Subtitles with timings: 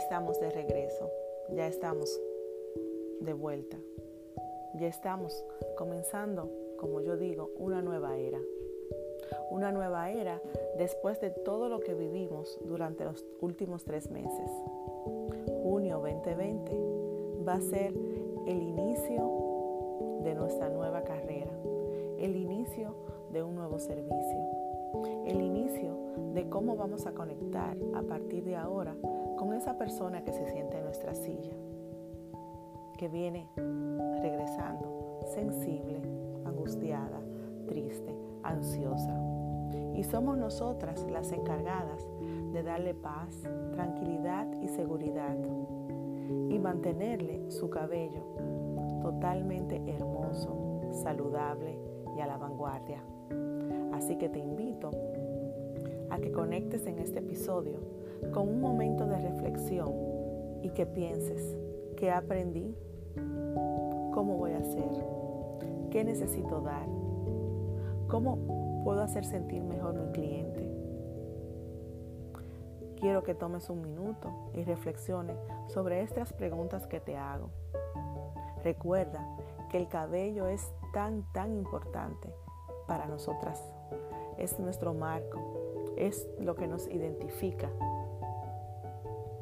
[0.00, 1.10] estamos de regreso,
[1.50, 2.18] ya estamos
[3.20, 3.76] de vuelta,
[4.74, 5.44] ya estamos
[5.76, 8.40] comenzando, como yo digo, una nueva era.
[9.50, 10.40] Una nueva era
[10.78, 14.50] después de todo lo que vivimos durante los últimos tres meses.
[15.62, 17.92] Junio 2020 va a ser
[18.46, 21.52] el inicio de nuestra nueva carrera,
[22.18, 22.94] el inicio
[23.32, 24.48] de un nuevo servicio,
[25.26, 25.94] el inicio
[26.32, 28.96] de cómo vamos a conectar a partir de ahora
[29.40, 31.54] con esa persona que se siente en nuestra silla,
[32.98, 33.48] que viene
[34.20, 36.02] regresando sensible,
[36.44, 37.22] angustiada,
[37.66, 39.18] triste, ansiosa.
[39.94, 42.06] Y somos nosotras las encargadas
[42.52, 43.34] de darle paz,
[43.72, 45.38] tranquilidad y seguridad
[46.50, 48.26] y mantenerle su cabello
[49.00, 51.78] totalmente hermoso, saludable
[52.14, 53.02] y a la vanguardia.
[53.94, 54.90] Así que te invito
[56.10, 57.78] a que conectes en este episodio
[58.32, 59.92] con un momento de reflexión
[60.62, 61.56] y que pienses,
[61.96, 62.74] ¿qué aprendí?
[64.12, 64.90] ¿Cómo voy a hacer?
[65.90, 66.86] ¿Qué necesito dar?
[68.08, 70.68] ¿Cómo puedo hacer sentir mejor mi cliente?
[73.00, 77.48] Quiero que tomes un minuto y reflexiones sobre estas preguntas que te hago.
[78.62, 79.26] Recuerda
[79.70, 82.34] que el cabello es tan, tan importante
[82.86, 83.62] para nosotras.
[84.36, 85.38] Es nuestro marco,
[85.96, 87.70] es lo que nos identifica.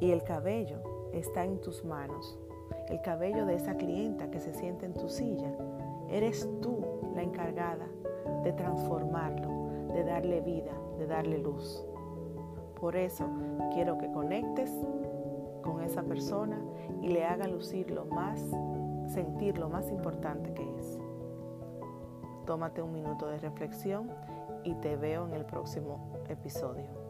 [0.00, 0.78] Y el cabello
[1.12, 2.38] está en tus manos.
[2.88, 5.52] El cabello de esa clienta que se siente en tu silla.
[6.10, 7.86] Eres tú la encargada
[8.42, 11.84] de transformarlo, de darle vida, de darle luz.
[12.80, 13.26] Por eso
[13.74, 14.70] quiero que conectes
[15.62, 16.60] con esa persona
[17.02, 18.40] y le haga lucir lo más,
[19.12, 20.98] sentir lo más importante que es.
[22.48, 24.08] Tómate un minuto de reflexión
[24.64, 27.07] y te veo en el próximo episodio.